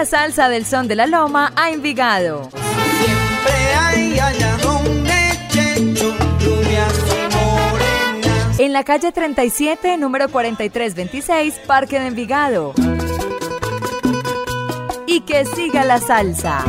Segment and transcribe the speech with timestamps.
[0.00, 2.48] La salsa del son de la loma a Envigado.
[2.50, 5.12] Siempre hay allá donde
[5.50, 6.14] Checho.
[8.56, 12.72] En la calle 37, número 4326, Parque de Envigado.
[15.06, 16.64] Y que siga la salsa.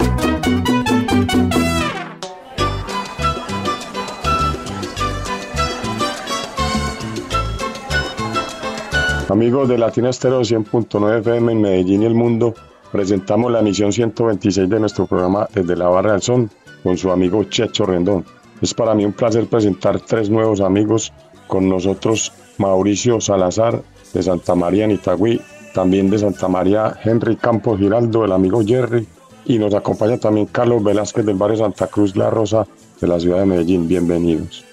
[9.30, 12.54] Amigos de Latina Estéreo 100.9 FM en Medellín y el mundo,
[12.92, 16.50] presentamos la emisión 126 de nuestro programa Desde la Barra del Son
[16.84, 18.26] con su amigo Checho Rendón.
[18.62, 21.14] Es para mí un placer presentar tres nuevos amigos
[21.48, 23.82] con nosotros, Mauricio Salazar
[24.14, 25.42] de Santa María en Itagüí,
[25.74, 29.08] también de Santa María Henry Campos Giraldo, el amigo Jerry,
[29.46, 32.68] y nos acompaña también Carlos Velázquez del barrio Santa Cruz La Rosa
[33.00, 33.88] de la ciudad de Medellín.
[33.88, 34.66] Bienvenidos.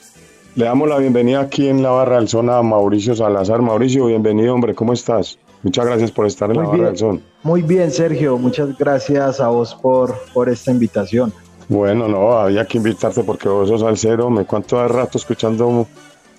[0.55, 3.62] Le damos la bienvenida aquí en la Barra del Son a Mauricio Salazar.
[3.62, 5.38] Mauricio, bienvenido, hombre, ¿cómo estás?
[5.62, 6.92] Muchas gracias por estar en Muy la Barra bien.
[6.92, 7.22] del Son.
[7.42, 8.36] Muy bien, Sergio.
[8.38, 11.34] Muchas gracias a vos por, por esta invitación.
[11.68, 15.86] Bueno, no, había que invitarte porque vos sos salsero, me cuento de rato escuchando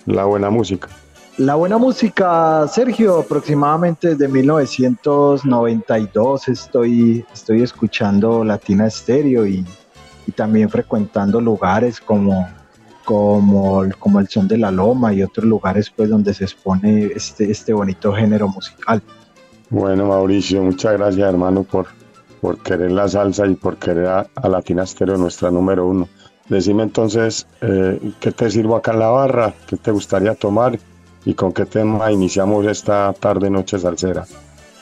[0.06, 0.88] la buena música.
[1.36, 9.64] La buena música, Sergio, aproximadamente desde 1992 estoy, estoy escuchando Latina Estéreo y,
[10.26, 12.48] y también frecuentando lugares como,
[13.04, 17.50] como, como el Son de la Loma y otros lugares pues donde se expone este,
[17.50, 19.02] este bonito género musical.
[19.68, 21.86] Bueno, Mauricio, muchas gracias, hermano, por,
[22.40, 26.08] por querer la salsa y por querer a, a Latina Estéreo, nuestra número uno.
[26.48, 29.54] Decime entonces, eh, ¿qué te sirvo acá en la barra?
[29.68, 30.78] ¿Qué te gustaría tomar?
[31.24, 34.26] ¿Y con qué tema iniciamos esta tarde-noche salsera?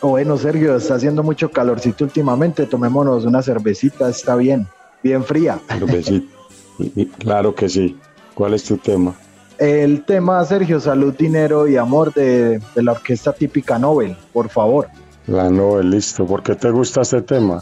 [0.00, 2.64] Bueno, Sergio, está haciendo mucho calorcito últimamente.
[2.64, 4.66] Tomémonos una cervecita, está bien,
[5.02, 5.60] bien fría.
[5.68, 6.34] Cervecita.
[7.18, 7.98] Claro que sí.
[8.38, 9.16] ¿Cuál es tu tema?
[9.58, 14.86] El tema, Sergio, salud, dinero y amor de, de la orquesta típica Nobel, por favor.
[15.26, 16.24] La Nobel, listo.
[16.24, 17.60] ¿Por qué te gusta este tema?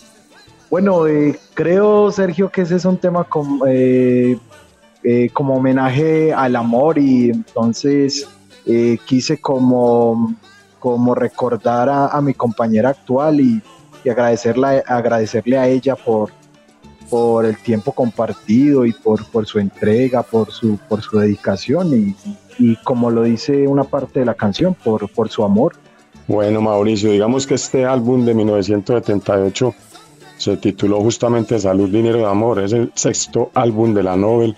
[0.69, 4.39] Bueno, eh, creo, Sergio, que ese es un tema como, eh,
[5.03, 8.29] eh, como homenaje al amor y entonces
[8.67, 10.35] eh, quise como,
[10.79, 13.63] como recordar a, a mi compañera actual y,
[14.05, 16.33] y agradecerla, agradecerle a ella por,
[17.11, 22.17] por el tiempo compartido y por, por su entrega, por su, por su dedicación y,
[22.59, 25.75] y como lo dice una parte de la canción, por, por su amor.
[26.29, 29.75] Bueno, Mauricio, digamos que este álbum de 1978
[30.39, 32.61] se tituló justamente Salud, Dinero y Amor.
[32.61, 34.57] Es el sexto álbum de la Nobel,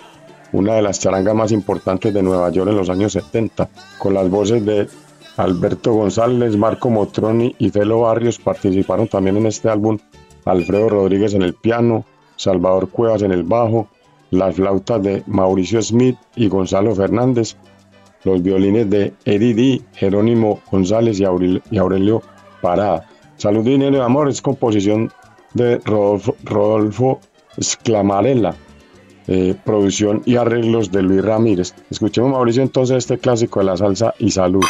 [0.52, 4.28] una de las charangas más importantes de Nueva York en los años 70, con las
[4.30, 4.88] voces de
[5.36, 8.38] Alberto González, Marco Motroni y Felo Barrios.
[8.38, 9.98] Participaron también en este álbum
[10.44, 12.04] Alfredo Rodríguez en el piano,
[12.38, 13.88] Salvador Cuevas en el bajo,
[14.30, 17.56] las flautas de Mauricio Smith y Gonzalo Fernández,
[18.24, 22.22] los violines de Eddie D, Jerónimo González y Aurelio,
[22.62, 23.06] Parada.
[23.36, 25.12] Salud, Dinero y Amor es composición
[25.54, 27.20] de Rodolfo, Rodolfo
[29.30, 31.74] eh, producción y arreglos de Luis Ramírez.
[31.90, 34.64] Escuchemos, Mauricio, entonces este clásico de la salsa y salud.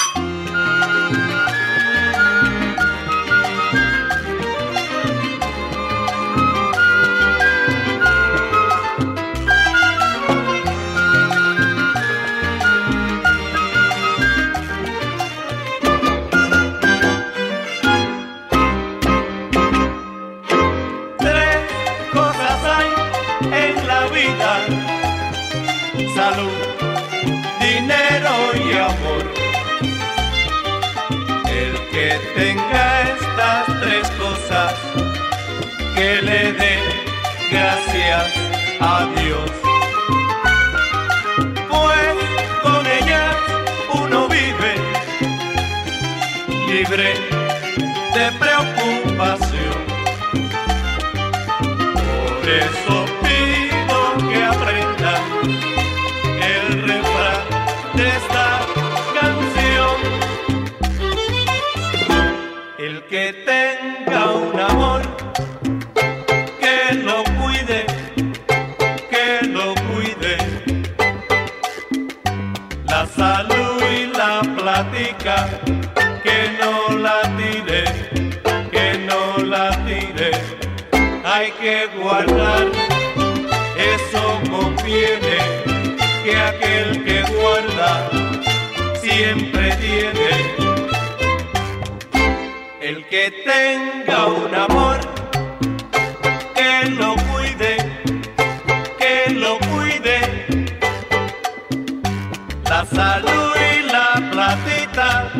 [102.68, 105.32] La salud y la platita,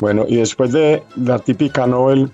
[0.00, 2.30] Bueno, y después de la típica Nobel,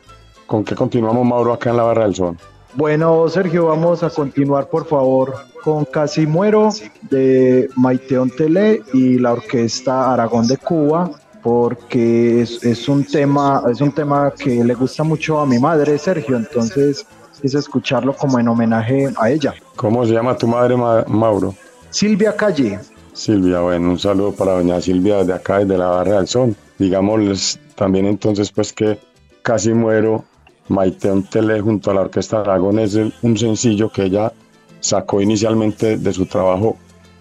[0.47, 2.37] ¿con qué continuamos, Mauro, acá en la Barra del Sol?
[2.75, 6.71] Bueno, Sergio, vamos a continuar, por favor, con Casi Muero
[7.11, 11.11] de Maiteón Tele y la Orquesta Aragón de Cuba,
[11.43, 15.99] porque es, es un tema, es un tema que le gusta mucho a mi madre,
[15.99, 17.05] Sergio, entonces
[17.41, 19.53] quise escucharlo como en homenaje a ella.
[19.77, 21.55] ¿Cómo se llama tu madre, Ma- Mauro?
[21.91, 22.79] Silvia Calle,
[23.13, 26.57] Silvia, bueno, un saludo para doña Silvia desde acá, desde la Barra del Sol.
[26.83, 28.99] Digámosles también entonces pues que
[29.43, 30.25] Casi Muero,
[30.67, 34.33] Maiteón Tele junto a la Orquesta Aragón es un sencillo que ella
[34.81, 36.77] sacó inicialmente de su trabajo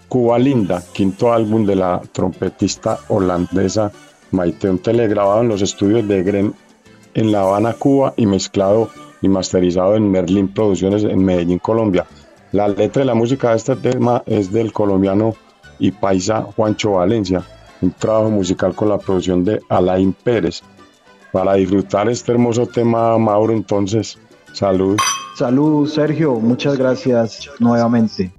[0.08, 3.92] Cuba Linda, quinto álbum de la trompetista holandesa
[4.32, 6.54] Maiteón Tele, grabado en los estudios de Gren
[7.14, 8.90] en La Habana, Cuba y mezclado
[9.20, 12.04] y masterizado en Merlin Producciones en Medellín, Colombia.
[12.50, 15.36] La letra y la música de este tema es del colombiano
[15.78, 17.44] y paisa Juancho Valencia,
[17.82, 20.62] un trabajo musical con la producción de Alain Pérez.
[21.32, 24.18] Para disfrutar este hermoso tema, Mauro, entonces,
[24.52, 24.96] salud.
[25.36, 26.34] Salud, Sergio.
[26.34, 28.32] Muchas gracias nuevamente.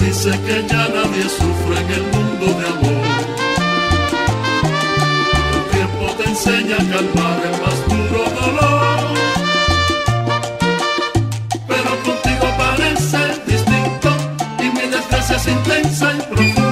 [0.00, 3.06] dice que ya nadie sufre en el mundo de amor.
[5.54, 9.00] El tiempo te enseña a calmar el más duro dolor.
[11.68, 14.10] Pero contigo parece distinto
[14.58, 16.69] y mi desgracia es intensa y profunda.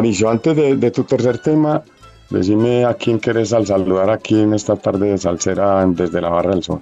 [0.00, 1.82] Mauricio, antes de, tu tercer tema,
[2.30, 6.52] decime a quién quieres al saludar aquí en esta tarde de Salsera desde la Barra
[6.52, 6.80] del Sol.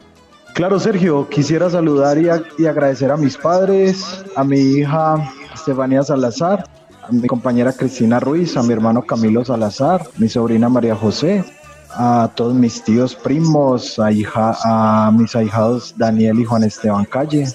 [0.54, 2.28] Claro, Sergio, quisiera saludar y,
[2.62, 6.64] y agradecer a mis padres, a mi hija Estefanía Salazar,
[7.02, 11.44] a mi compañera Cristina Ruiz, a mi hermano Camilo Salazar, mi sobrina María José,
[11.90, 17.46] a todos mis tíos primos, a, hija, a mis ahijados Daniel y Juan Esteban Calle,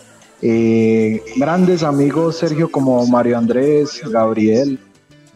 [0.46, 4.78] Eh, grandes amigos, Sergio, como Mario Andrés, Gabriel,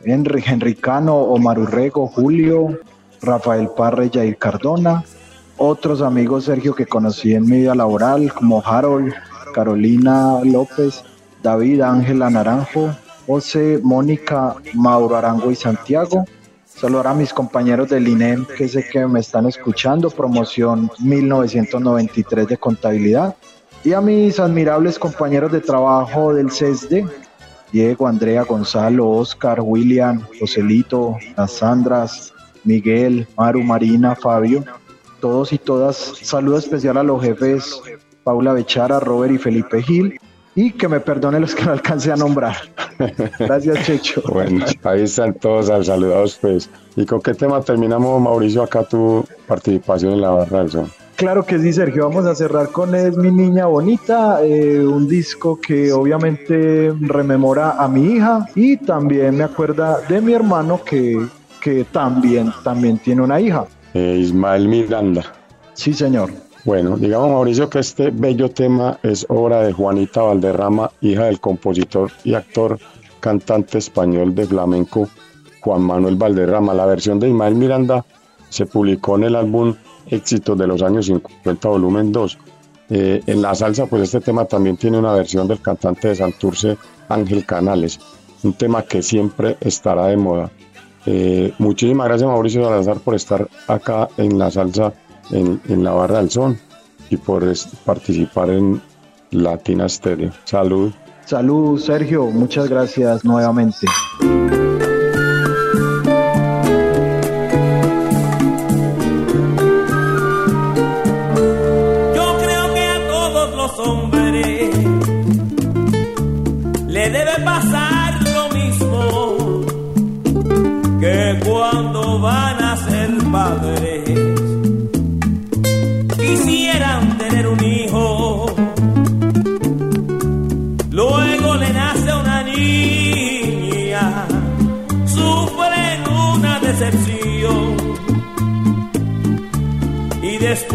[0.04, 2.80] Henry, Henricano, Omar Urrego, Julio,
[3.22, 5.04] Rafael Parra y Jair Cardona.
[5.58, 9.14] Otros amigos, Sergio, que conocí en mi vida laboral, como Harold,
[9.54, 11.04] Carolina López,
[11.42, 16.26] David Ángela Naranjo, José, Mónica, Mauro Arango y Santiago.
[16.66, 22.58] Saludar a mis compañeros del INEM que sé que me están escuchando, promoción 1993 de
[22.58, 23.36] contabilidad.
[23.84, 27.06] Y a mis admirables compañeros de trabajo del CESDE,
[27.72, 32.34] Diego, Andrea, Gonzalo, Oscar, William, Joselito, las Sandras,
[32.64, 34.64] Miguel, Maru, Marina, Fabio,
[35.20, 35.96] todos y todas.
[36.22, 37.82] Saludo especial a los jefes
[38.28, 40.20] Paula Bechara, Robert y Felipe Gil.
[40.54, 42.58] Y que me perdone los que no alcance a nombrar.
[43.40, 44.22] Gracias, Checho.
[44.28, 46.70] Bueno, ahí están todos saludados, pues.
[46.96, 50.92] ¿Y con qué tema terminamos, Mauricio, acá tu participación en la barra del son?
[51.18, 52.08] Claro que sí, Sergio.
[52.08, 57.88] Vamos a cerrar con Es mi niña bonita, eh, un disco que obviamente rememora a
[57.88, 61.20] mi hija y también me acuerda de mi hermano que,
[61.60, 63.66] que también, también tiene una hija.
[63.96, 65.24] Eh, Ismael Miranda.
[65.74, 66.30] Sí, señor.
[66.66, 72.12] Bueno, digamos Mauricio que este bello tema es obra de Juanita Valderrama, hija del compositor
[72.26, 72.78] y actor
[73.22, 75.10] cantante español de flamenco
[75.62, 76.76] Juan Manuel Valderrama.
[76.76, 78.06] La versión de Ismael Miranda
[78.50, 79.76] se publicó en el álbum
[80.10, 82.38] Éxitos de los años 50, volumen 2.
[82.90, 86.78] Eh, en la salsa, pues este tema también tiene una versión del cantante de Santurce,
[87.10, 88.00] Ángel Canales,
[88.44, 90.52] un tema que siempre estará de moda.
[91.06, 94.94] Eh, muchísimas gracias Mauricio Salazar por estar acá en la salsa
[95.32, 96.58] en, la barra del son
[97.10, 97.46] y por
[97.86, 98.82] participar en
[99.32, 100.32] Latina Stereo.
[100.44, 100.92] Salud.
[101.26, 102.26] Salud, Sergio.
[102.26, 103.88] Muchas gracias nuevamente.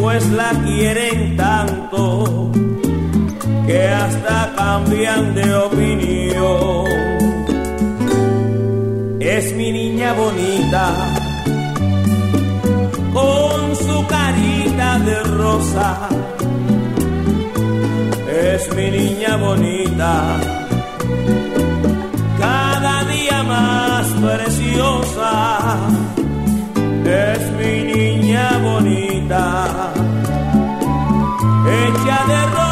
[0.03, 2.51] Después la quieren tanto
[3.69, 6.87] que hasta cambian de opinión.
[9.21, 10.93] Es mi niña bonita
[13.13, 16.09] con su carita de rosa.
[18.27, 20.62] Es mi niña bonita,
[29.33, 29.93] bonita,
[31.67, 32.72] hecha de rosa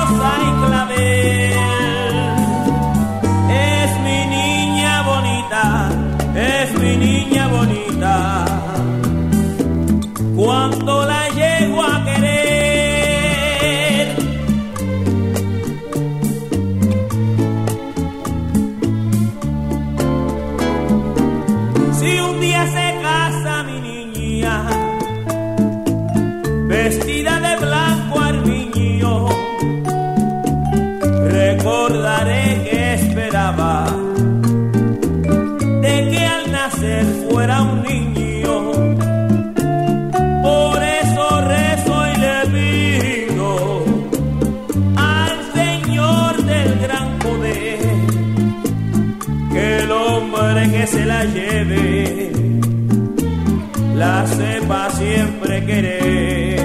[55.00, 56.60] siempre querer.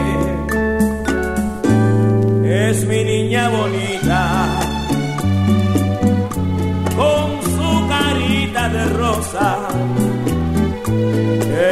[2.44, 4.22] Es mi niña bonita
[7.00, 9.48] con su carita de rosa.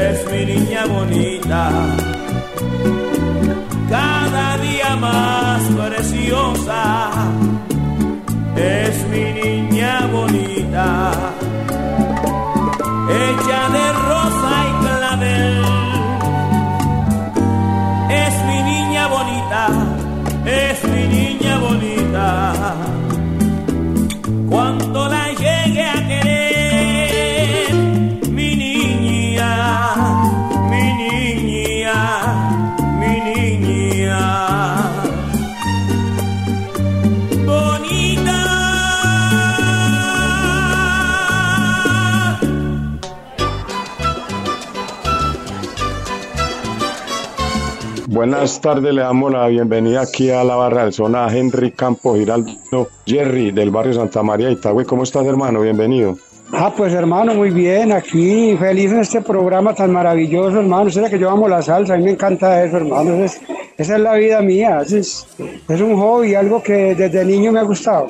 [0.04, 1.64] Es mi niña bonita,
[3.90, 7.12] cada día más preciosa,
[8.56, 11.12] es mi niña bonita,
[48.30, 48.94] buenas tardes.
[48.94, 53.52] Le damos la bienvenida aquí a la barra del zona a Henry Campo Giraldo Jerry
[53.52, 54.86] del barrio Santa María Itagüe.
[54.86, 55.60] ¿Cómo estás, hermano?
[55.60, 56.16] Bienvenido.
[56.54, 60.90] Ah, pues hermano, muy bien, aquí feliz en este programa tan maravilloso, hermano.
[60.90, 63.16] Será que yo amo la salsa, a mí me encanta eso, hermano.
[63.26, 63.42] Es-
[63.76, 65.26] esa es la vida mía, es,
[65.68, 68.08] es un hobby, algo que desde niño me ha gustado.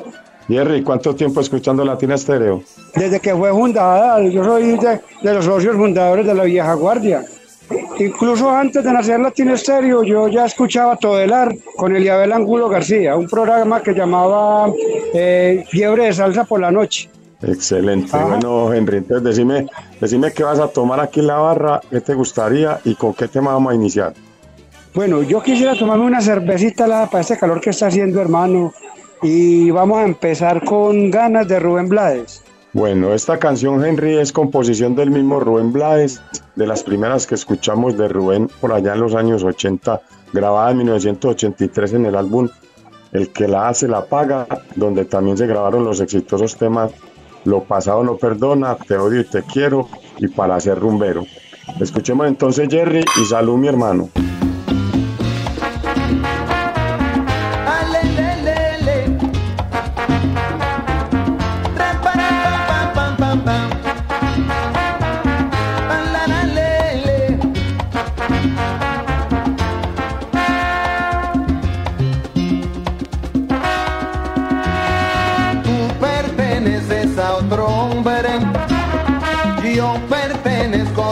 [0.49, 2.62] Jerry, ¿cuánto tiempo escuchando Latina Estéreo?
[2.95, 7.23] Desde que fue fundada, yo soy de, de los socios fundadores de la vieja guardia.
[7.99, 13.27] Incluso antes de nacer Latino Estéreo, yo ya escuchaba Todelar con Eliabel Angulo García, un
[13.27, 14.71] programa que llamaba
[15.13, 17.10] eh, Fiebre de Salsa por la Noche.
[17.41, 18.15] Excelente.
[18.15, 18.25] Ajá.
[18.25, 19.67] Bueno, Henry, entonces decime,
[19.99, 23.27] decime qué vas a tomar aquí en la barra, qué te gustaría y con qué
[23.27, 24.13] tema vamos a iniciar.
[24.93, 28.73] Bueno, yo quisiera tomarme una cervecita helada para este calor que está haciendo, hermano.
[29.21, 32.43] Y vamos a empezar con ganas de Rubén Blades.
[32.73, 36.19] Bueno, esta canción, Henry, es composición del mismo Rubén Blades,
[36.55, 40.01] de las primeras que escuchamos de Rubén por allá en los años 80,
[40.33, 42.49] grabada en 1983 en el álbum
[43.12, 46.91] El que la hace la paga, donde también se grabaron los exitosos temas
[47.45, 51.27] Lo pasado no perdona, Te odio y te quiero y Para ser rumbero.
[51.79, 54.09] Escuchemos entonces Jerry y salud mi hermano.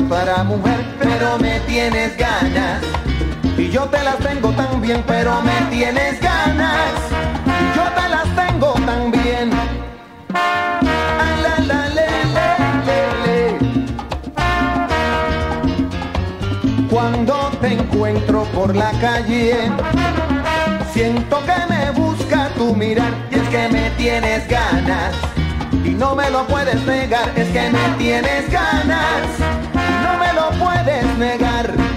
[0.01, 2.81] Pertenezco a otra mujer, pero me tienes ganas.
[3.57, 6.91] Y yo te las tengo tan bien, pero me tienes ganas.
[7.45, 9.49] Y yo te las tengo tan bien.
[10.33, 10.77] Ah.
[16.89, 19.71] Cuando te encuentro por la calle,
[20.93, 23.13] siento que me busca tu mirar.
[23.31, 25.13] Y es que me tienes ganas.
[25.83, 29.70] Y no me lo puedes negar, es que me tienes ganas.
[30.41, 31.90] Lo puedes negar.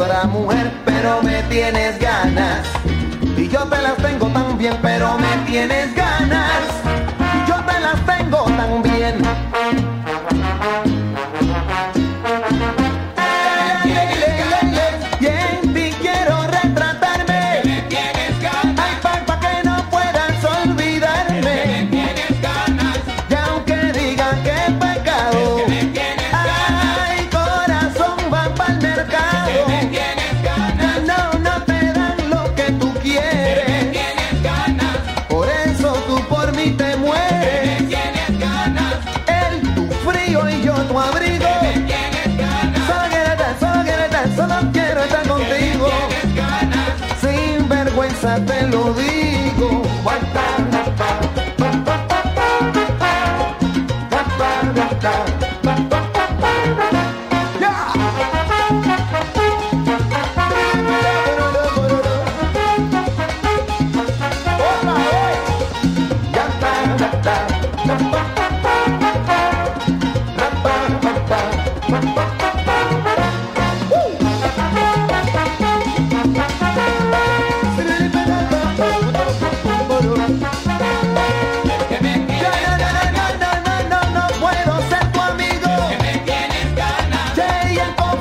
[0.00, 2.66] Otra mujer, pero me tienes ganas.
[3.36, 6.87] Y yo te las tengo tan bien, pero me tienes ganas.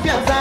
[0.03, 0.36] 变灾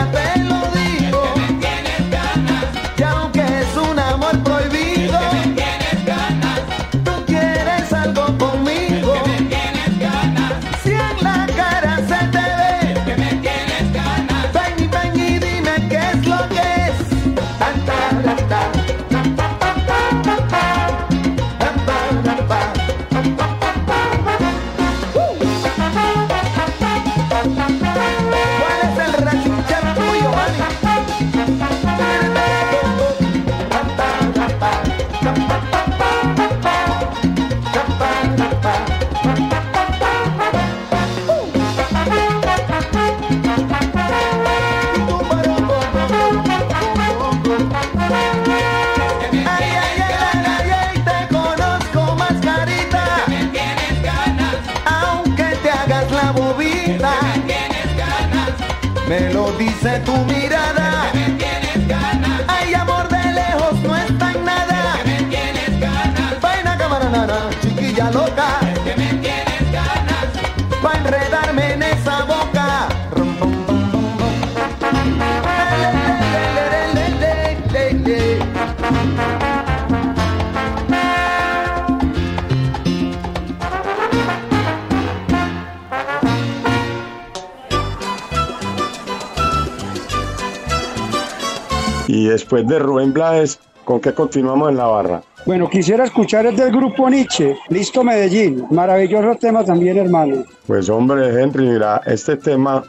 [92.37, 95.21] después de Rubén Blades, ¿con qué continuamos en la barra?
[95.47, 98.65] Bueno, quisiera escuchar el del grupo Nietzsche, Listo Medellín.
[98.69, 100.43] Maravilloso tema también, hermano.
[100.67, 102.83] Pues hombre, Henry, mira, este tema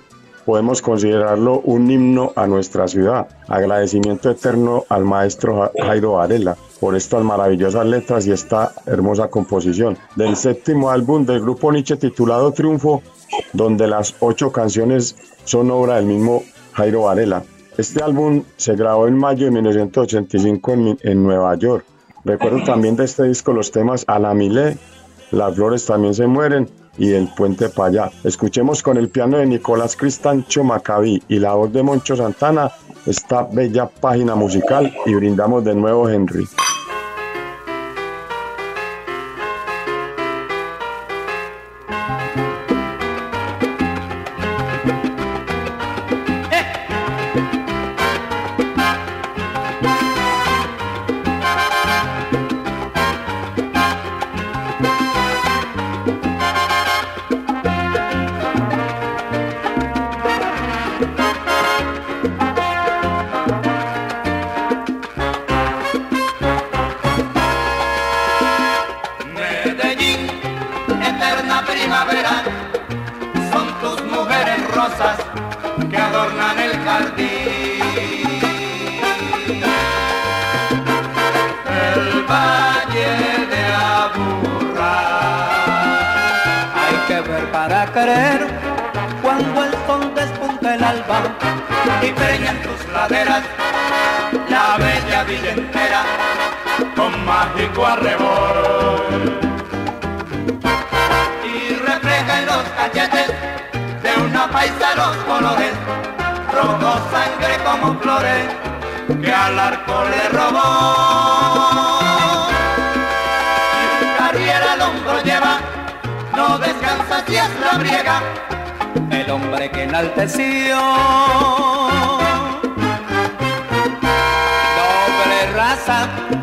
[0.45, 3.27] podemos considerarlo un himno a nuestra ciudad.
[3.49, 9.97] Agradecimiento eterno al maestro Ja- Jairo Varela por estas maravillosas letras y esta hermosa composición.
[10.17, 13.03] Del séptimo álbum del grupo Nietzsche titulado Triunfo,
[13.53, 17.43] donde las ocho canciones son obra del mismo Jairo Varela.
[17.79, 21.85] Este álbum se grabó en mayo de 1985 en, Nueva York.
[22.25, 24.77] Recuerdo también de este disco los temas A la Milé,
[25.31, 28.11] Las Flores también se mueren y El Puente para allá.
[28.25, 32.73] Escuchemos con el piano de Nicolás Cristancho Maccabi y la voz de Moncho Santana
[33.07, 36.49] esta bella página musical y brindamos de nuevo Henry.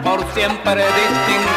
[0.04, 1.56] Por siempre distinguió.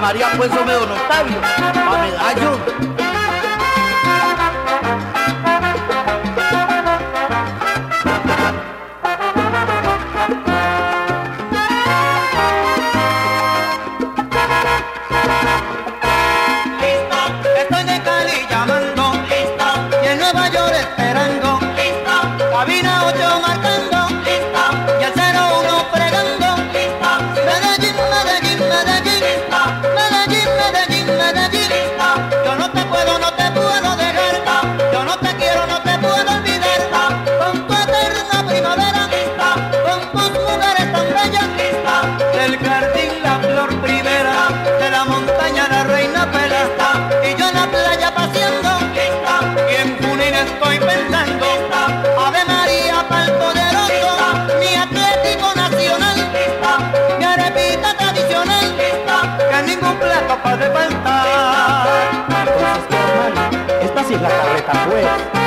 [0.00, 2.89] María pues sobre don Octavio, a medallo.
[65.02, 65.39] it.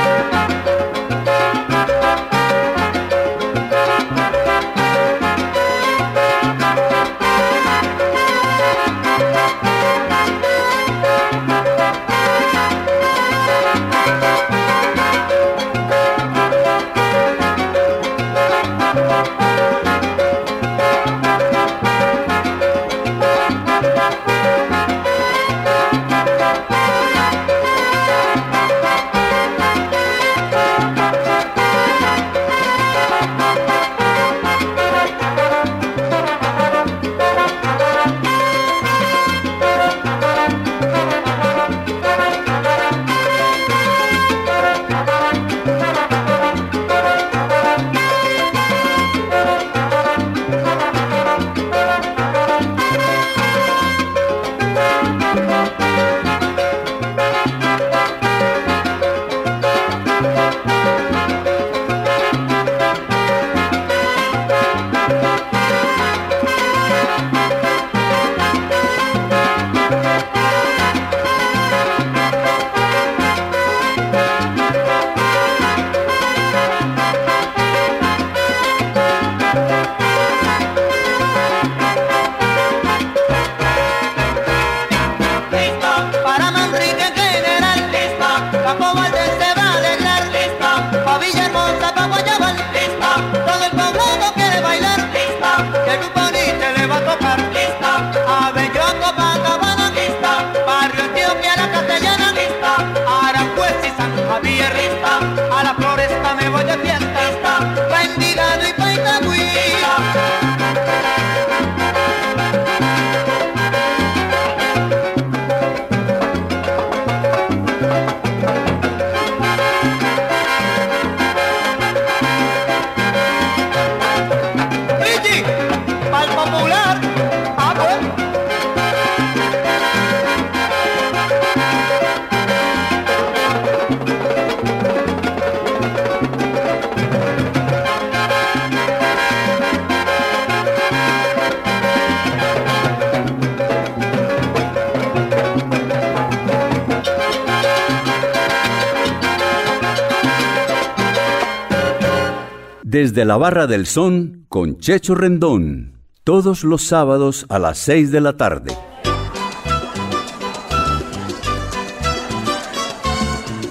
[152.94, 155.94] Desde la Barra del Son con Checho Rendón.
[156.24, 158.72] Todos los sábados a las 6 de la tarde.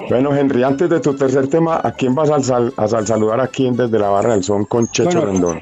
[0.09, 3.39] Bueno, Henry, antes de tu tercer tema, ¿a quién vas a, sal- a sal- saludar
[3.39, 5.25] aquí en desde la Barra del Son con Checho Bueno.
[5.31, 5.61] Rendón?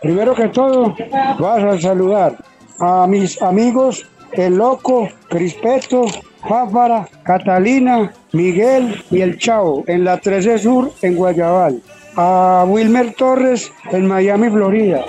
[0.00, 0.94] Primero que todo,
[1.38, 2.36] vas a saludar
[2.80, 6.06] a mis amigos El Loco, Crispeto,
[6.48, 11.82] Fáfara, Catalina, Miguel y El Chavo en la 13 Sur en Guayabal.
[12.16, 15.04] A Wilmer Torres en Miami, Florida.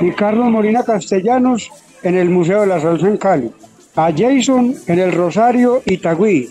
[0.00, 1.70] Y Carlos Molina Castellanos
[2.02, 3.50] en el Museo de la Salsa en Cali.
[3.96, 6.50] A Jason en el Rosario, Itagüí.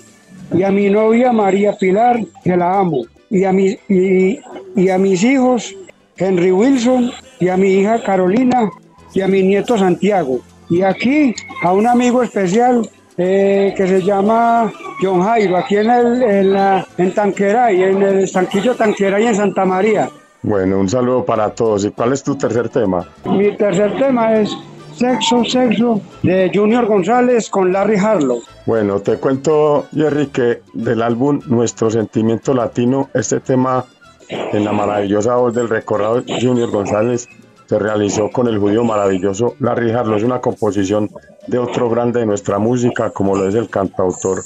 [0.53, 3.05] Y a mi novia María Pilar, que la amo.
[3.29, 5.75] Y a, y a mis hijos
[6.17, 8.69] Henry Wilson y a mi hija Carolina
[9.13, 10.39] y a mi nieto Santiago.
[10.69, 16.23] Y aquí a un amigo especial eh, que se llama John Jairo, aquí en, el,
[16.23, 20.09] en, la- en Tanqueray, en el estanquillo Tanqueray en Santa María.
[20.41, 21.85] Bueno, un saludo para todos.
[21.85, 23.07] ¿Y cuál es tu tercer tema?
[23.25, 24.55] Mi tercer tema es
[24.93, 28.41] Sexo, Sexo de Junior González con Larry Harlow.
[28.65, 33.85] Bueno, te cuento, Jerry, que del álbum Nuestro Sentimiento Latino, este tema
[34.29, 37.27] en la maravillosa voz del recordado Junior González
[37.67, 40.17] se realizó con el judío maravilloso Larry Harlow.
[40.17, 41.09] Es una composición
[41.47, 44.43] de otro grande de nuestra música, como lo es el cantautor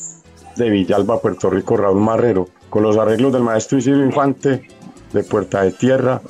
[0.55, 2.47] de Villalba, Puerto Rico, Raúl Marrero.
[2.69, 4.67] Con los arreglos del maestro Isidro Infante
[5.11, 6.21] de Puerta de Tierra,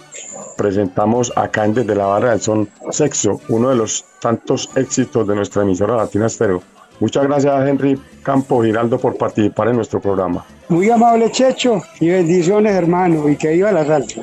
[0.58, 5.36] presentamos acá en Desde la Barra del Son Sexo, uno de los tantos éxitos de
[5.36, 6.62] nuestra emisora Latina Estéreo.
[7.00, 10.46] Muchas gracias Henry Campo Giraldo por participar en nuestro programa.
[10.68, 14.22] Muy amable Checho y bendiciones hermano y que viva la salsa.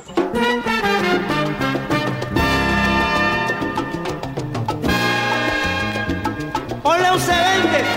[7.17, 7.33] Ponle
[7.65, 7.96] un 20.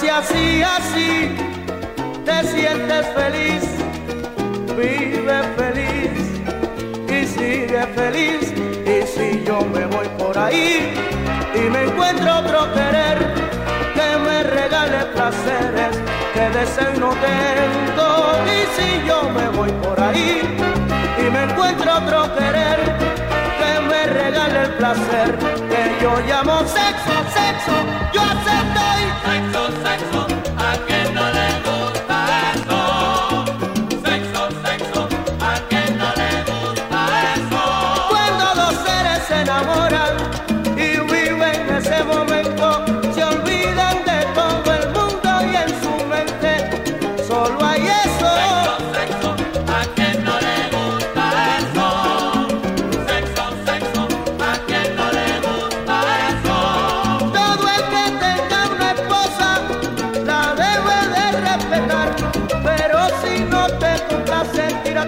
[0.00, 1.36] Si así, así,
[2.24, 3.64] te sientes feliz,
[4.76, 6.12] vive feliz
[7.08, 8.52] y sigue feliz.
[8.84, 10.92] Y si yo me voy por ahí
[11.54, 13.18] y me encuentro otro querer
[13.94, 15.96] que me regale placeres
[16.34, 18.08] que deseo y no tengo.
[18.54, 20.42] Y si yo me voy por ahí
[21.18, 22.78] y me encuentro otro querer
[23.60, 25.38] que me regale el placer
[25.70, 27.76] que yo llamo sexo, sexo,
[28.12, 29.45] yo acepto y
[29.98, 30.25] sexo,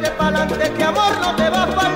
[0.07, 1.88] pa'lante que amor no te va a faltar.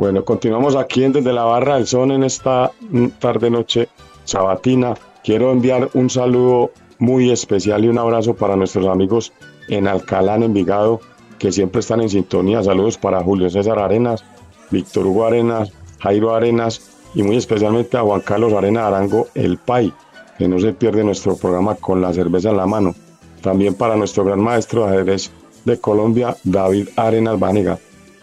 [0.00, 2.72] Bueno, continuamos aquí en Desde la Barra del Son en esta
[3.18, 3.90] tarde-noche
[4.24, 4.94] sabatina.
[5.22, 9.30] Quiero enviar un saludo muy especial y un abrazo para nuestros amigos
[9.68, 11.02] en Alcalá, en Envigado,
[11.38, 12.62] que siempre están en sintonía.
[12.62, 14.24] Saludos para Julio César Arenas,
[14.70, 16.80] Víctor Hugo Arenas, Jairo Arenas
[17.14, 19.92] y muy especialmente a Juan Carlos Arena Arango, el PAI,
[20.38, 22.94] que no se pierde nuestro programa con la cerveza en la mano.
[23.42, 25.30] También para nuestro gran maestro de ajedrez
[25.66, 27.78] de Colombia, David Arenas Vanega.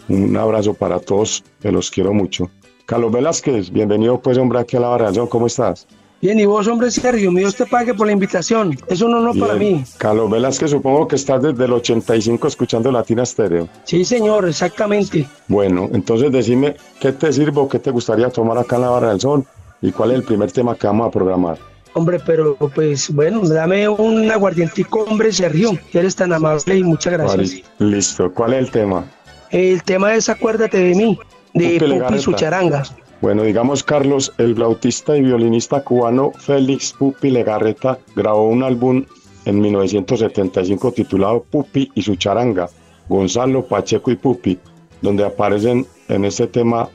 [0.10, 2.50] Un abrazo para todos, que los quiero mucho.
[2.86, 5.12] Carlos Velázquez, bienvenido pues hombre aquí a la barra.
[5.30, 5.88] ¿Cómo estás?
[6.22, 8.76] Bien, y vos, hombre Sergio, Dios te pague por la invitación.
[8.88, 9.84] Es un honor para mí.
[9.98, 13.68] Carlos Velázquez, supongo que estás desde el 85 escuchando Latina Stereo.
[13.84, 15.28] Sí, señor, exactamente.
[15.48, 19.20] Bueno, entonces decime qué te sirvo, qué te gustaría tomar acá en la Barra del
[19.20, 19.46] Sol
[19.82, 21.60] y cuál es el primer tema que vamos a programar.
[21.94, 27.14] Hombre, pero pues bueno, dame un aguardientico, hombre Sergio, que eres tan amable y muchas
[27.14, 27.64] gracias.
[27.80, 29.06] Vale, Listo, ¿cuál es el tema?
[29.52, 31.20] El tema es Acuérdate de mí,
[31.54, 32.22] de Pupi Pupi Legarreta.
[32.22, 32.84] su charanga.
[33.22, 39.06] Bueno, digamos Carlos, el flautista y violinista cubano Félix Pupi Legarreta grabó un álbum
[39.46, 42.70] en 1975 titulado Pupi y su charanga,
[43.10, 44.60] Gonzalo, Pacheco y Pupi,
[45.02, 46.90] donde aparecen en este tema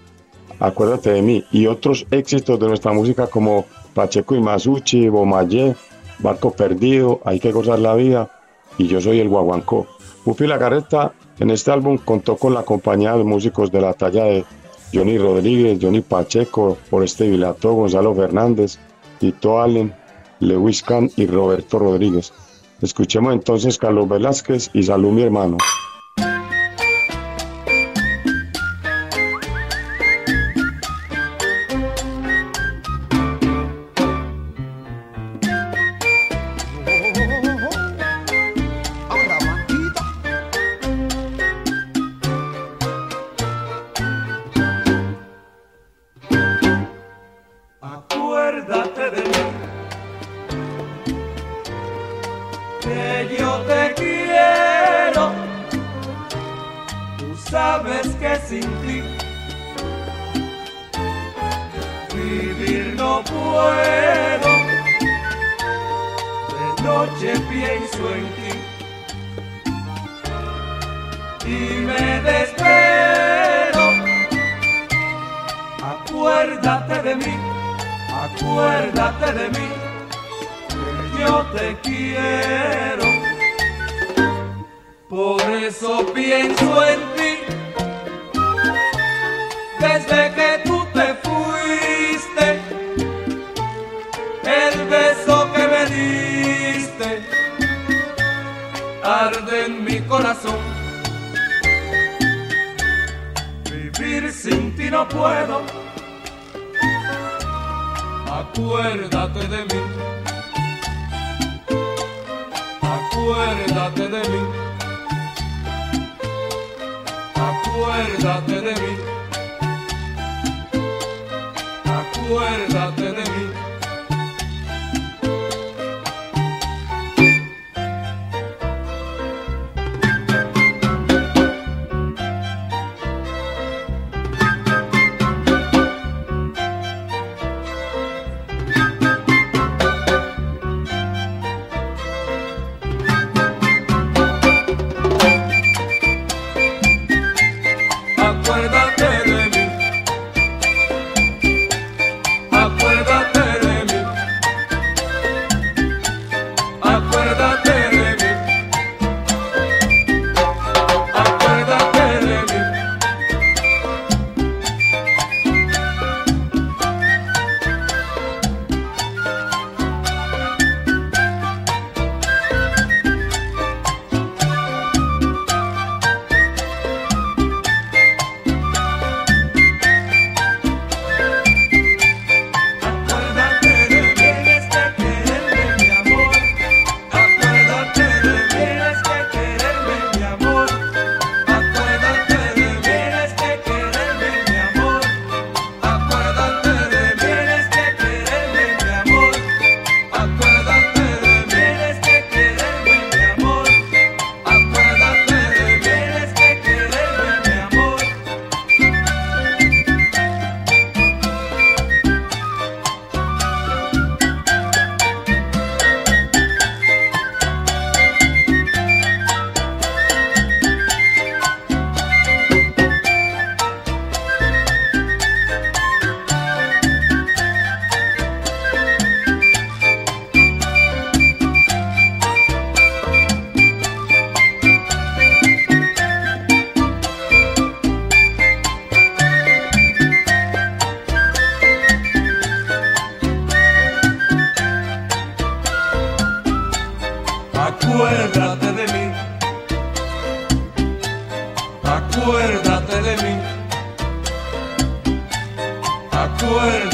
[0.61, 5.75] Acuérdate de mí y otros éxitos de nuestra música como Pacheco y Masucci, Bomayé,
[6.21, 8.31] Barco Perdido, Hay que gozar la vida
[8.79, 9.89] y Yo soy el Guaguancó.
[10.25, 14.45] Pupi Legarreta en este álbum contó con la compañía de músicos de la talla de
[14.95, 18.79] Johnny Rodríguez, Johnny Pacheco, Oreste Vilato, Gonzalo Fernández,
[19.19, 19.93] Tito Allen,
[20.39, 22.33] Lewis Kahn y Roberto Rodríguez.
[22.81, 25.57] Escuchemos entonces Carlos Velázquez y Salud mi hermano.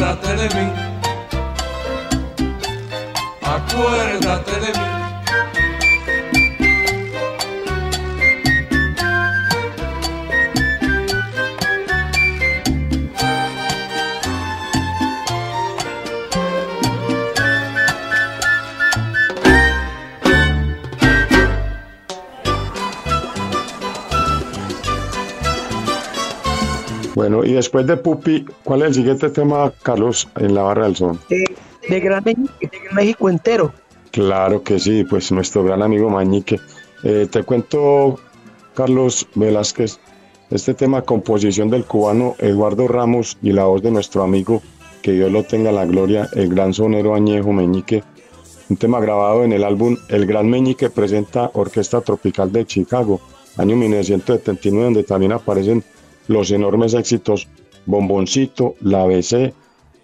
[0.09, 0.73] Acuérdate de mí.
[3.43, 4.98] Acuérdate de mí.
[27.19, 30.95] Bueno, y después de Pupi, ¿cuál es el siguiente tema, Carlos, en la barra del
[30.95, 31.19] son?
[31.29, 31.53] De,
[31.89, 33.73] de Gran México, de Gran México entero.
[34.13, 36.61] Claro que sí, pues nuestro gran amigo Mañique.
[37.03, 38.21] Eh, te cuento,
[38.73, 39.99] Carlos Velázquez,
[40.51, 44.63] este tema, composición del cubano Eduardo Ramos y la voz de nuestro amigo,
[45.03, 48.05] que Dios lo tenga en la gloria, el gran sonero añejo Meñique.
[48.71, 53.21] Un tema grabado en el álbum El Gran Meñique presenta Orquesta Tropical de Chicago,
[53.57, 55.83] año 1979, donde también aparecen
[56.29, 57.49] los enormes éxitos
[57.87, 59.55] Bomboncito, La BC,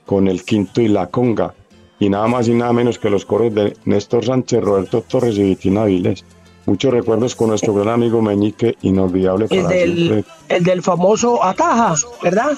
[0.06, 1.54] con el quinto y la conga,
[1.98, 5.42] y nada más y nada menos que los coros de Néstor Sánchez, Roberto Torres y
[5.42, 6.24] Vitina Viles.
[6.66, 10.14] Muchos recuerdos con nuestro gran amigo Meñique, inolvidable El para siempre.
[10.14, 12.52] del, el del famoso Ataja, ¿verdad?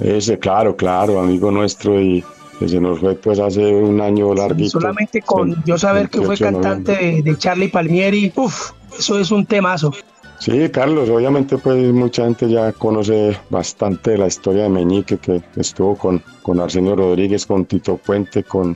[0.00, 2.24] Ese, claro, claro, amigo nuestro, y
[2.58, 4.80] que se nos fue pues hace un año larguito.
[4.80, 9.18] Solamente con yo saber que fue 28 de cantante de, de Charlie Palmieri, uff, eso
[9.18, 9.92] es un temazo.
[10.40, 15.94] Sí, Carlos, obviamente pues mucha gente ya conoce bastante la historia de Meñique, que estuvo
[15.96, 18.74] con, con Arsenio Rodríguez, con Tito Puente, con,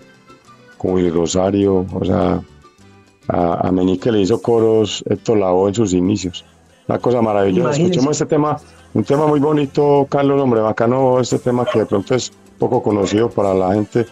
[0.77, 2.43] con Willy Rosario, o sea,
[3.29, 6.45] a, a Meñique le hizo coros Héctor Lavoe en sus inicios.
[6.87, 7.69] Una cosa maravillosa.
[7.69, 7.93] Imagínese.
[7.93, 8.59] Escuchemos este tema,
[8.93, 13.31] un tema muy bonito, Carlos, hombre, bacano este tema que de pronto es poco conocido
[13.31, 14.05] para la gente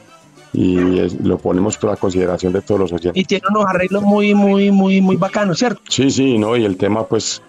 [0.53, 3.21] y es- lo ponemos por la consideración de todos los oyentes.
[3.21, 5.81] Y tiene unos arreglos muy, muy, muy, muy bacanos, ¿cierto?
[5.89, 7.41] Sí, sí, no, y el tema, pues,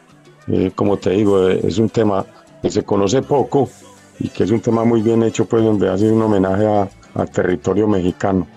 [0.48, 2.26] eh, como te digo, eh, es un tema
[2.62, 3.70] que se conoce poco
[4.20, 7.30] y que es un tema muy bien hecho, pues, donde hace un homenaje a- al
[7.30, 8.48] territorio mexicano.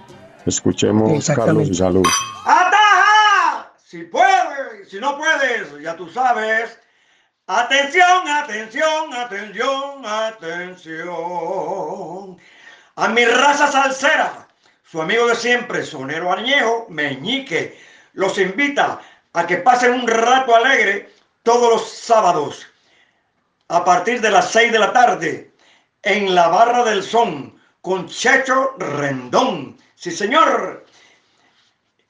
[0.46, 2.04] Escuchemos, Carlos, y salud.
[2.44, 3.72] ¡Ataja!
[3.84, 6.78] Si puedes, si no puedes, ya tú sabes.
[7.48, 10.04] Atención, atención, atención,
[11.06, 12.36] atención.
[12.98, 14.48] A mi raza salsera,
[14.82, 17.78] su amigo de siempre, sonero añejo, Meñique,
[18.14, 19.02] los invita
[19.34, 22.66] a que pasen un rato alegre todos los sábados
[23.68, 25.50] a partir de las 6 de la tarde
[26.02, 29.76] en la Barra del Son con Checho Rendón.
[29.94, 30.86] Sí, señor.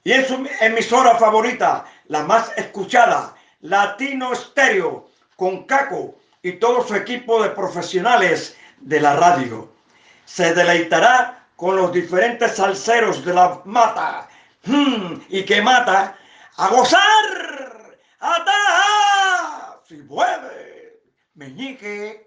[0.05, 6.95] Y en su emisora favorita, la más escuchada, Latino Estéreo, con Caco y todo su
[6.95, 9.76] equipo de profesionales de la radio.
[10.27, 14.29] Se deleitará con los diferentes salseros de la mata
[14.65, 16.17] mm, y que mata
[16.57, 17.97] a gozar.
[18.21, 19.81] ¡Ataja!
[19.89, 21.01] Si mueve,
[21.35, 22.27] meñique.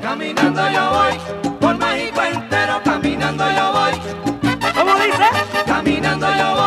[0.00, 3.92] Caminando yo voy, por México entero, caminando yo voy.
[4.72, 5.28] ¿Cómo dice?
[5.66, 6.63] Caminando yo voy,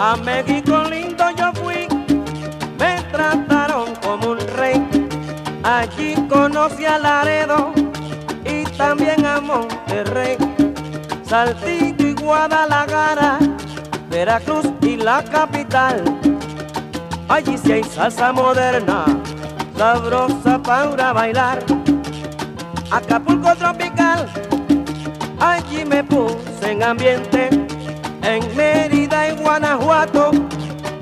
[0.00, 1.88] A México lindo yo fui,
[2.78, 4.80] me trataron como un rey.
[5.64, 7.72] Allí conocí a Laredo
[8.44, 10.36] y también a Monterrey.
[11.24, 13.38] Saltillo y Guadalajara,
[14.08, 16.04] Veracruz y la capital.
[17.28, 19.04] Allí sí hay salsa moderna,
[19.76, 21.58] sabrosa para bailar.
[22.92, 24.28] Acapulco tropical,
[25.40, 27.67] allí me puse en ambiente.
[28.28, 30.30] En Mérida y Guanajuato,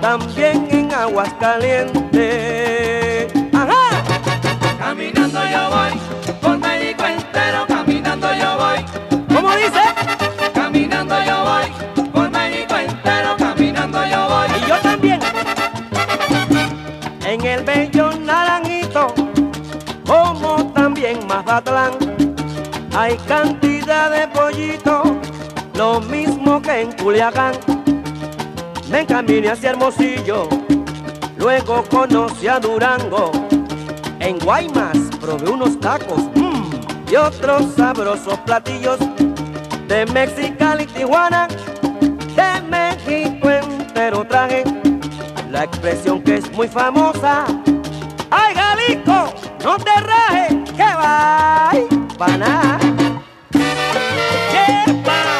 [0.00, 3.32] también en Aguascalientes.
[3.52, 4.04] ¡Ajá!
[4.78, 5.90] Caminando yo voy,
[6.40, 8.84] por México entero, caminando yo voy.
[9.34, 9.82] ¿Cómo dice?
[10.54, 11.64] Caminando yo voy,
[12.12, 14.46] por México entero, caminando yo voy.
[14.56, 15.18] Y yo también.
[17.24, 19.12] En el bello Naranjito,
[20.06, 21.90] como también Mazatlán,
[22.96, 25.08] hay cantidad de pollitos,
[25.76, 27.54] lo mismo que en Culiacán.
[28.90, 30.48] Me encaminé hacia Hermosillo,
[31.36, 33.30] luego conocí a Durango.
[34.20, 38.98] En Guaymas probé unos tacos mm, y otros sabrosos platillos
[39.88, 41.48] de Mexicali y Tijuana.
[42.36, 44.64] De México entero traje
[45.50, 47.44] la expresión que es muy famosa.
[48.30, 49.32] ¡Ay, Jalisco!
[49.64, 50.70] ¡No te rajes!
[50.76, 51.70] ¡Que va!
[52.18, 52.78] ¡Pa' nada!
[53.52, 55.35] ¡Yepa!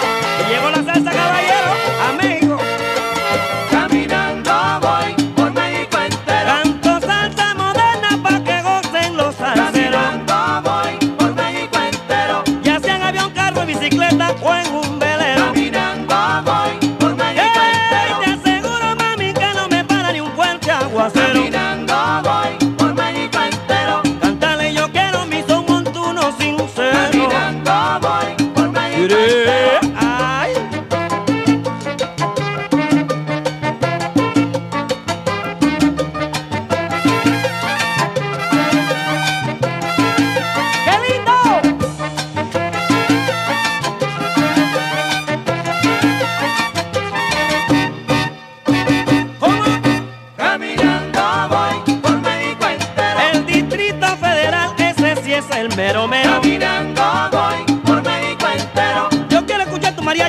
[13.88, 14.85] bicicleta ou em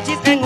[0.10, 0.37] escuchar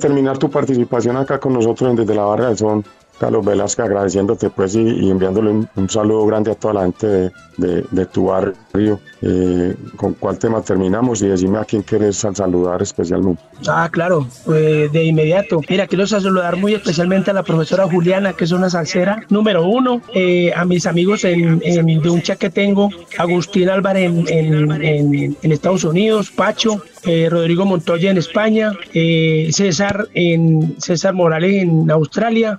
[0.00, 2.84] terminar tu participación acá con nosotros en Desde la Barra del Son,
[3.20, 8.06] Carlos Velasco, agradeciéndote pues y, enviándole un, saludo grande a toda la gente de, de-
[8.06, 8.98] tu barrio.
[9.20, 11.20] Eh, ¿Con cuál tema terminamos?
[11.20, 13.42] Y decime a quién quieres saludar especialmente.
[13.68, 15.60] Ah, claro, pues de inmediato.
[15.68, 20.00] Mira, quiero saludar muy especialmente a la profesora Juliana, que es una salsera número uno,
[20.14, 25.36] eh, a mis amigos en, en- de un chat que tengo, Agustín Álvarez en, en-
[25.52, 32.58] Estados Unidos, Pacho, eh, Rodrigo Montoya en España, eh, César, en, César Morales en Australia,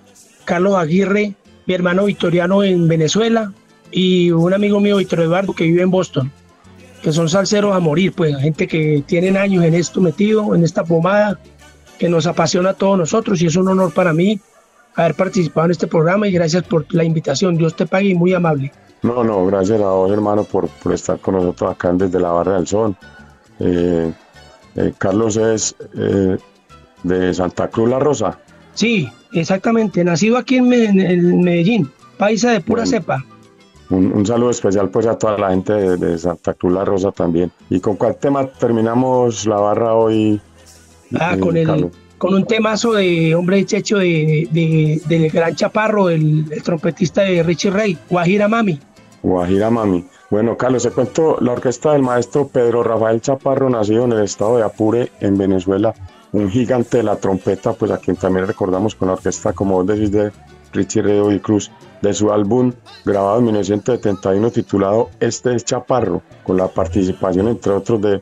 [0.51, 1.33] Carlos Aguirre,
[1.65, 3.53] mi hermano Victoriano en Venezuela
[3.89, 6.29] y un amigo mío, Víctor Eduardo, que vive en Boston
[7.01, 10.83] que son salseros a morir, pues gente que tienen años en esto metido, en esta
[10.83, 11.39] pomada,
[11.97, 14.41] que nos apasiona a todos nosotros y es un honor para mí
[14.95, 17.55] haber participado en este programa y gracias por la invitación.
[17.55, 18.73] Dios te pague y muy amable.
[19.03, 22.57] No, no, gracias a vos, hermano, por, por estar con nosotros acá Desde la Barra
[22.57, 22.93] del Sol.
[23.59, 24.11] Eh,
[24.75, 26.37] eh, Carlos es eh,
[27.03, 28.37] de Santa Cruz La Rosa.
[28.81, 33.23] Sí, exactamente, nacido aquí en, Me- en Medellín, paisa de pura cepa.
[33.91, 37.11] Un, un saludo especial pues a toda la gente de, de Santa Cruz La Rosa
[37.11, 37.51] también.
[37.69, 40.41] ¿Y con cuál tema terminamos la barra hoy?
[41.19, 45.53] Ah, eh, con el con un temazo de hombre de checho de, de- del gran
[45.55, 48.79] chaparro, el, el trompetista de Richie Ray, Guajira Mami.
[49.21, 50.05] Guajira Mami.
[50.31, 54.57] Bueno, Carlos, te cuento, la orquesta del maestro Pedro Rafael Chaparro, nacido en el estado
[54.57, 55.93] de Apure, en Venezuela,
[56.33, 59.87] un gigante de la trompeta, pues a quien también recordamos con la orquesta, como vos
[59.87, 60.31] decís, de
[60.73, 61.71] Richie Ray y Cruz,
[62.01, 62.71] de su álbum
[63.05, 68.21] grabado en 1971 titulado Este es Chaparro, con la participación, entre otros, de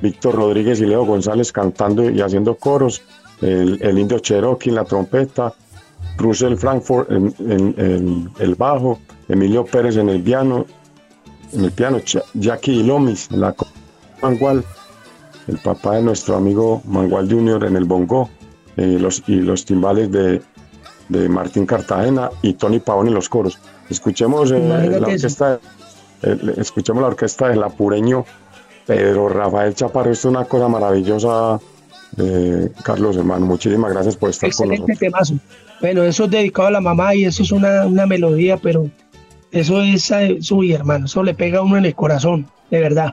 [0.00, 3.02] Víctor Rodríguez y Leo González cantando y haciendo coros,
[3.40, 5.52] el, indio Cherokee en la trompeta,
[6.16, 10.66] Russell Frankfurt en, el bajo, Emilio Pérez en el piano,
[11.52, 11.98] en el piano,
[12.34, 13.54] Jackie Lomis en la
[14.22, 14.64] mangual,
[15.48, 18.30] el papá de nuestro amigo Mangual Junior en el bongo,
[18.76, 20.40] eh, los, y los timbales de,
[21.08, 23.58] de Martín Cartagena y Tony Pavón en los coros.
[23.90, 25.58] Escuchemos eh, la orquesta,
[26.56, 28.24] escuchemos la orquesta del apureño
[28.86, 31.58] Pedro Rafael Chaparro, esto es una cosa maravillosa,
[32.16, 34.98] eh, Carlos hermano, muchísimas gracias por estar con nosotros.
[34.98, 35.34] temazo.
[35.80, 38.88] Bueno, eso es dedicado a la mamá y eso es una, una melodía, pero
[39.50, 41.06] eso es suya, hermano.
[41.06, 43.12] Eso le pega a uno en el corazón, de verdad.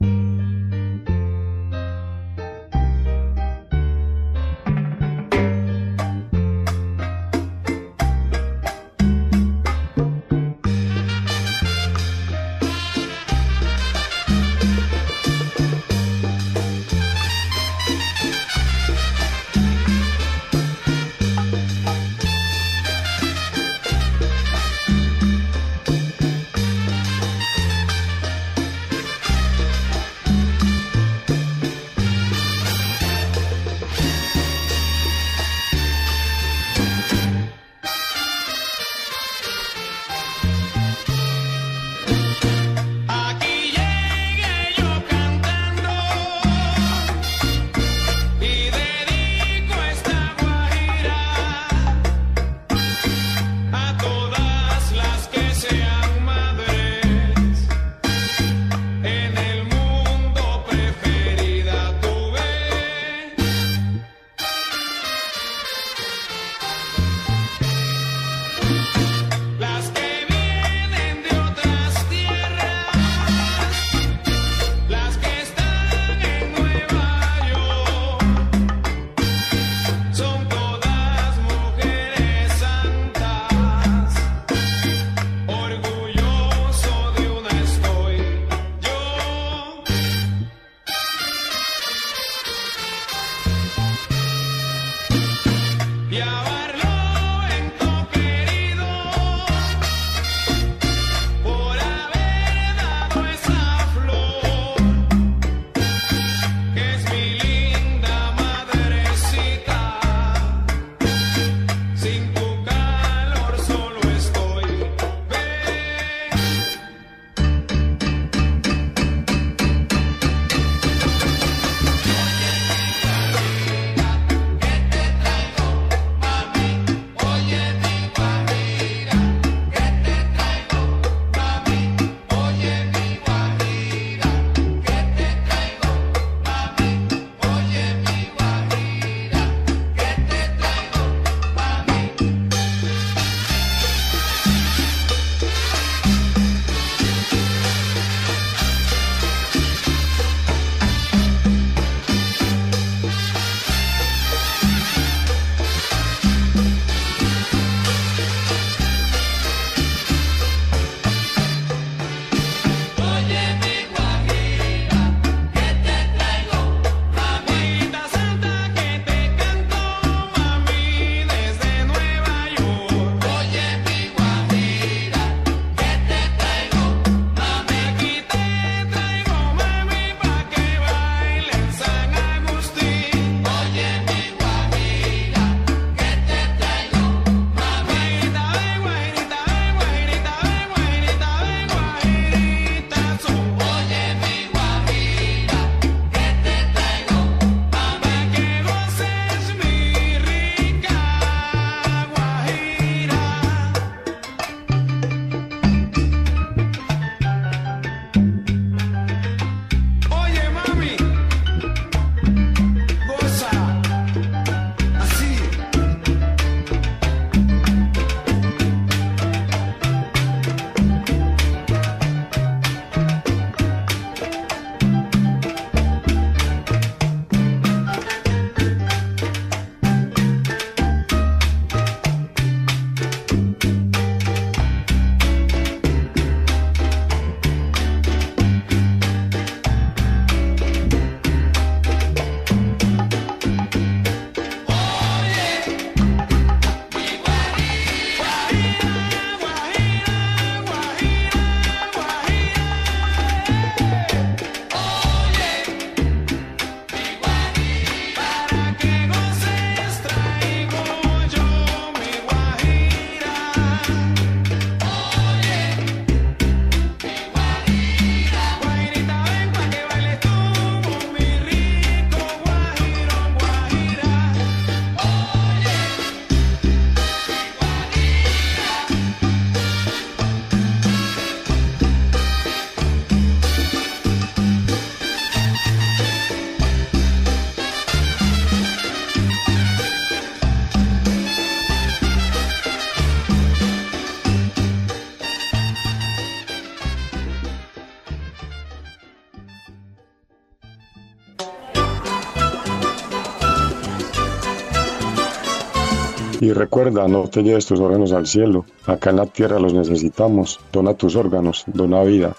[306.55, 308.65] Recuerda, no te lleves tus órganos al cielo.
[308.85, 310.59] Acá en la tierra los necesitamos.
[310.71, 312.35] Dona tus órganos, dona vida.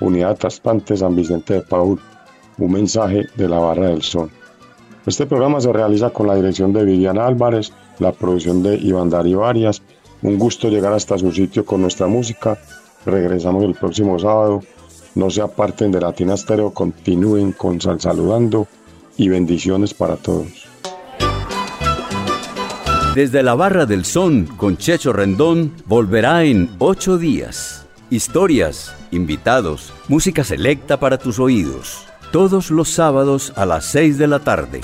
[0.00, 1.98] Unidad Traspante San Vicente de Paul.
[2.58, 4.30] Un mensaje de la Barra del Sol.
[5.06, 9.46] Este programa se realiza con la dirección de Viviana Álvarez, la producción de Iván Darío
[9.46, 9.82] Arias.
[10.22, 12.58] Un gusto llegar hasta su sitio con nuestra música.
[13.06, 14.62] Regresamos el próximo sábado.
[15.14, 18.68] No se aparten de Latina Estéreo, continúen con Sal Saludando
[19.16, 20.69] y bendiciones para todos.
[23.14, 27.84] Desde la Barra del Son con Checho Rendón volverá en ocho días.
[28.08, 32.06] Historias, invitados, música selecta para tus oídos.
[32.30, 34.80] Todos los sábados a las seis de la tarde.